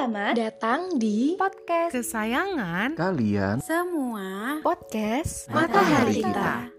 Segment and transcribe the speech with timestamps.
[0.00, 6.72] Selamat datang di podcast kesayangan kalian semua podcast Matahari Kita.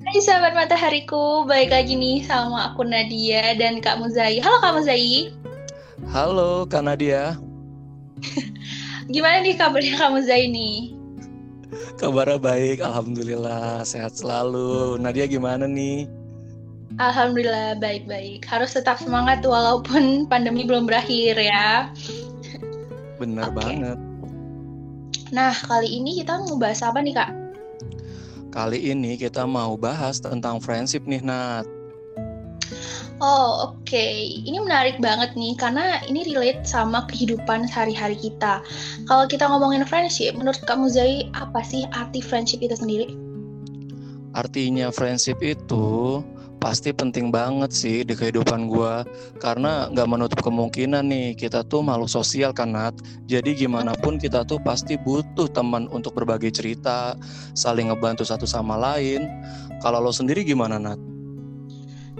[0.00, 4.40] Hai sahabat matahariku, balik lagi nih sama aku Nadia dan Kak Muzai.
[4.40, 5.28] Halo Kak Muzai.
[6.08, 7.36] Halo Kak Nadia
[9.12, 10.96] Gimana nih kabarnya Kak Muzai nih?
[12.00, 16.19] Kabarnya baik, Alhamdulillah Sehat selalu Nadia gimana nih?
[16.98, 18.42] Alhamdulillah baik-baik.
[18.48, 21.92] Harus tetap semangat walaupun pandemi belum berakhir ya.
[23.20, 23.56] Bener Oke.
[23.60, 23.98] banget
[25.30, 27.30] Nah, kali ini kita mau bahas apa nih Kak?
[28.50, 31.66] Kali ini kita mau bahas tentang friendship nih Nat
[33.20, 34.06] Oh, oke.
[34.48, 38.64] Ini menarik banget nih karena ini relate sama kehidupan sehari-hari kita.
[39.04, 43.12] Kalau kita ngomongin friendship, menurut Kak Muzai apa sih arti friendship itu sendiri?
[44.32, 46.24] Artinya friendship itu
[46.60, 49.02] pasti penting banget sih di kehidupan gua.
[49.40, 52.94] Karena nggak menutup kemungkinan nih kita tuh makhluk sosial kan Nat
[53.26, 57.16] Jadi gimana pun kita tuh pasti butuh teman untuk berbagi cerita
[57.56, 59.26] Saling ngebantu satu sama lain.
[59.80, 61.09] Kalau lo sendiri gimana Nat?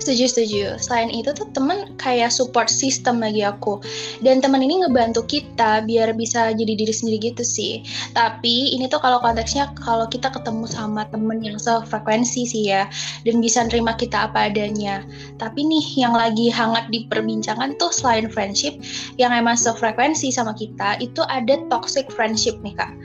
[0.01, 0.63] Setuju, setuju.
[0.81, 3.85] Selain itu tuh temen kayak support system bagi aku.
[4.25, 7.85] Dan temen ini ngebantu kita biar bisa jadi diri sendiri gitu sih.
[8.17, 12.89] Tapi ini tuh kalau konteksnya kalau kita ketemu sama temen yang sefrekuensi sih ya.
[13.29, 15.05] Dan bisa nerima kita apa adanya.
[15.37, 18.81] Tapi nih yang lagi hangat diperbincangkan tuh selain friendship
[19.21, 22.97] yang emang sefrekuensi sama kita itu ada toxic friendship nih kak.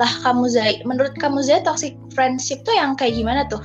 [0.00, 3.60] Lah kamu Zai, menurut kamu Zai toxic friendship tuh yang kayak gimana tuh?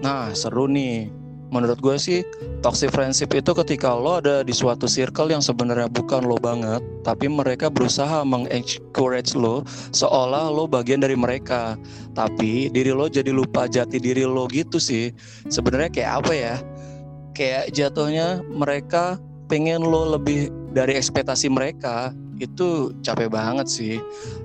[0.00, 1.15] Nah, seru nih.
[1.46, 2.20] Menurut gue sih,
[2.58, 7.30] toxic friendship itu ketika lo ada di suatu circle yang sebenarnya bukan lo banget, tapi
[7.30, 9.62] mereka berusaha mengencourage lo
[9.94, 11.78] seolah lo bagian dari mereka.
[12.18, 15.14] Tapi diri lo jadi lupa jati diri lo gitu sih.
[15.46, 16.54] Sebenarnya kayak apa ya?
[17.38, 22.10] Kayak jatuhnya mereka pengen lo lebih dari ekspektasi mereka
[22.42, 23.96] itu capek banget sih.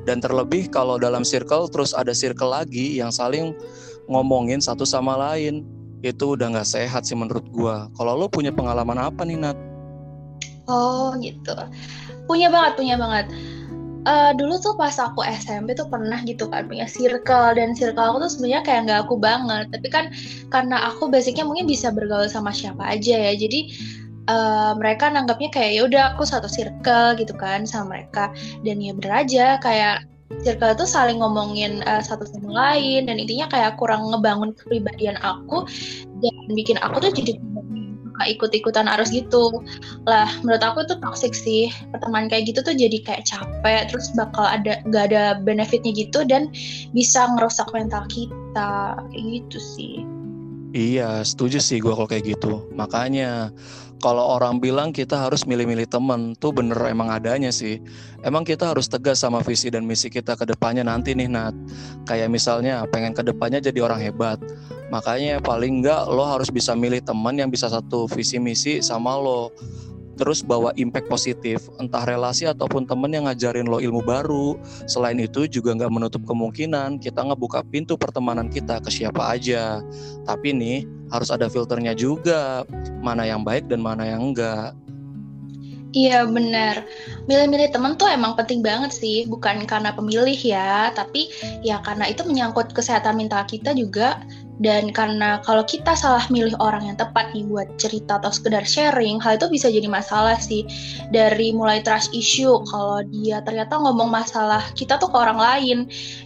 [0.06, 3.58] Dan terlebih kalau dalam circle terus ada circle lagi yang saling
[4.06, 5.66] ngomongin satu sama lain
[6.02, 7.90] itu udah nggak sehat sih menurut gua.
[7.98, 9.58] Kalau lo punya pengalaman apa nih Nat?
[10.70, 11.54] Oh gitu.
[12.26, 13.30] Punya banget, punya banget.
[14.02, 18.26] Eh, dulu tuh pas aku SMP tuh pernah gitu kan punya circle dan circle aku
[18.26, 19.70] tuh sebenarnya kayak nggak aku banget.
[19.70, 20.06] Tapi kan
[20.50, 23.34] karena aku basicnya mungkin bisa bergaul sama siapa aja ya.
[23.38, 23.60] Jadi
[24.26, 28.34] eh, mereka nanggapnya kayak ya udah aku satu circle gitu kan sama mereka
[28.66, 30.02] dan ya bener aja kayak
[30.42, 35.68] circle itu saling ngomongin eh, satu sama lain dan intinya kayak kurang ngebangun kepribadian aku
[36.24, 37.36] dan bikin aku tuh jadi
[38.22, 39.50] ikut-ikutan arus gitu.
[40.06, 41.74] Lah menurut aku itu toxic sih.
[41.90, 46.53] Pertemanan kayak gitu tuh jadi kayak capek terus bakal ada gak ada benefitnya gitu dan
[46.94, 48.94] bisa ngerusak mental kita.
[49.18, 50.21] Gitu sih
[50.72, 52.72] Iya, setuju sih gua kalau kayak gitu.
[52.72, 53.52] Makanya
[54.00, 57.84] kalau orang bilang kita harus milih-milih temen, tuh bener emang adanya sih.
[58.24, 61.52] Emang kita harus tegas sama visi dan misi kita ke depannya nanti nih Nat.
[62.08, 64.40] Kayak misalnya pengen ke depannya jadi orang hebat.
[64.96, 69.52] Makanya paling enggak lo harus bisa milih teman yang bisa satu visi misi sama lo.
[70.22, 74.54] Terus bawa impact positif, entah relasi ataupun temen yang ngajarin lo ilmu baru.
[74.86, 79.82] Selain itu juga nggak menutup kemungkinan kita ngebuka pintu pertemanan kita ke siapa aja.
[80.30, 82.62] Tapi nih harus ada filternya juga,
[83.02, 84.78] mana yang baik dan mana yang enggak.
[85.92, 86.88] Iya benar.
[87.28, 91.28] Milih-milih temen tuh emang penting banget sih, bukan karena pemilih ya, tapi
[91.68, 94.24] ya karena itu menyangkut kesehatan mental kita juga
[94.62, 99.18] dan karena kalau kita salah milih orang yang tepat nih buat cerita atau sekedar sharing,
[99.18, 100.70] hal itu bisa jadi masalah sih.
[101.10, 105.78] Dari mulai trust issue kalau dia ternyata ngomong masalah kita tuh ke orang lain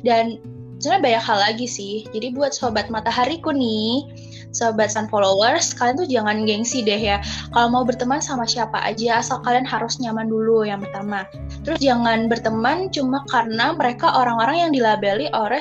[0.03, 0.35] dan
[0.84, 2.03] sebenarnya banyak hal lagi sih.
[2.12, 4.03] Jadi buat sobat matahariku nih,
[4.51, 7.24] sobat sun followers, kalian tuh jangan gengsi deh ya
[7.56, 11.28] kalau mau berteman sama siapa aja asal kalian harus nyaman dulu yang pertama
[11.68, 15.59] terus jangan berteman cuma karena mereka orang-orang yang dilabeli oleh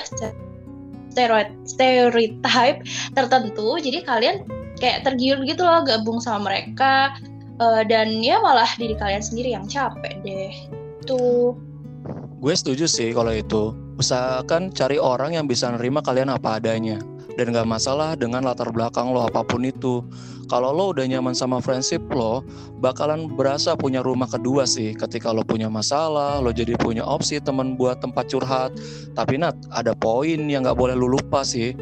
[1.65, 2.79] stereotype
[3.15, 4.35] tertentu jadi kalian
[4.77, 7.15] kayak tergiur gitu loh gabung sama mereka
[7.63, 10.53] eh, dan ya malah diri kalian sendiri yang capek deh
[11.07, 11.55] tuh
[12.45, 13.73] Gue setuju sih kalau itu.
[13.97, 17.01] Usahakan cari orang yang bisa nerima kalian apa adanya.
[17.33, 20.05] Dan gak masalah dengan latar belakang lo apa pun itu.
[20.45, 22.45] Kalau lo udah nyaman sama friendship lo,
[22.77, 24.93] bakalan berasa punya rumah kedua sih.
[24.93, 28.71] Ketika lo punya masalah, lo jadi punya opsi teman buat tempat curhat.
[29.17, 31.73] Tapi Nat, ada poin yang gak boleh lo lupa sih.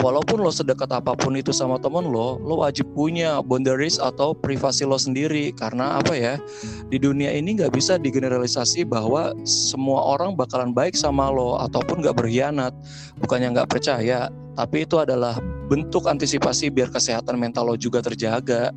[0.00, 4.88] Walaupun lo sedekat apa pun itu sama temen lo, lo wajib punya boundaries atau privasi
[4.88, 5.52] lo sendiri.
[5.52, 6.40] Karena apa ya,
[6.88, 12.16] di dunia ini nggak bisa digeneralisasi bahwa semua orang bakalan baik sama lo ataupun nggak
[12.16, 12.72] berkhianat.
[13.20, 15.36] Bukannya nggak percaya, tapi itu adalah
[15.68, 18.72] bentuk antisipasi biar kesehatan mental lo juga terjaga.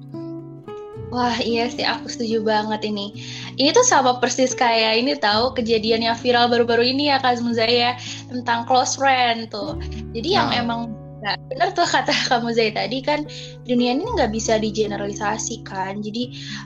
[1.14, 3.14] Wah iya sih aku setuju banget ini.
[3.62, 7.96] Ini tuh sama persis kayak ini tahu kejadian yang viral baru-baru ini ya Kak Muzaya
[8.34, 9.78] tentang close friend tuh.
[10.18, 10.58] Jadi yang Nah.
[10.66, 10.82] emang
[11.24, 13.24] nggak bener tuh kata kamu Zai tadi kan
[13.64, 16.04] dunia ini nggak bisa digeneralisasikan.
[16.04, 16.24] Jadi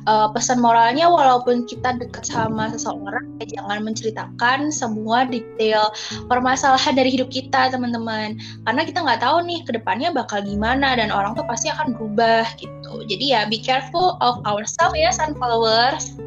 [0.09, 5.93] eh, pesan moralnya walaupun kita dekat sama seseorang ya jangan menceritakan semua detail
[6.25, 8.41] permasalahan dari hidup kita teman-teman.
[8.65, 12.49] Karena kita nggak tahu nih ke depannya bakal gimana dan orang tuh pasti akan berubah
[12.57, 13.05] gitu.
[13.05, 16.17] Jadi ya be careful of ourselves ya sun followers.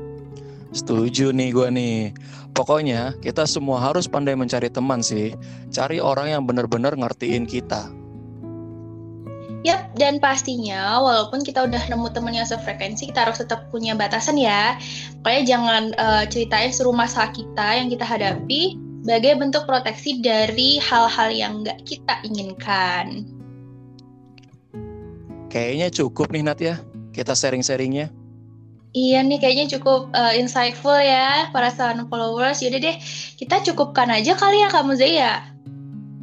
[0.70, 1.98] Setuju nih gue nih.
[2.54, 5.34] Pokoknya kita semua harus pandai mencari teman sih.
[5.74, 8.00] Cari orang yang benar-benar ngertiin kita.
[9.60, 14.40] Yap, dan pastinya walaupun kita udah nemu temen yang sefrekuensi, kita harus tetap punya batasan
[14.40, 14.80] ya.
[15.20, 21.28] Pokoknya jangan eh, ceritain seluruh masalah kita yang kita hadapi sebagai bentuk proteksi dari hal-hal
[21.28, 23.28] yang nggak kita inginkan.
[25.52, 26.80] Kayaknya cukup nih Nat ya.
[27.12, 28.08] Kita sharing-sharingnya.
[28.90, 32.64] Iya nih, kayaknya cukup eh, insightful ya para sun followers.
[32.64, 32.96] Yaudah deh,
[33.36, 35.44] kita cukupkan aja kali ya kamu Zaya.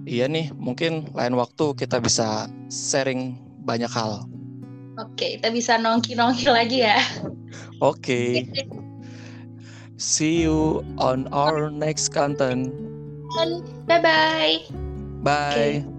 [0.08, 3.36] Iya nih, mungkin lain waktu kita bisa sharing
[3.68, 4.24] banyak hal.
[4.96, 6.96] Oke, kita bisa nongki-nongki lagi ya.
[7.84, 8.48] Oke.
[10.00, 12.72] See you on our next content.
[13.92, 14.72] Bye-bye.
[15.22, 15.97] Bye.